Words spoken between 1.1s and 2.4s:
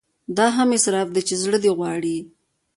دی چې زړه دې غواړي.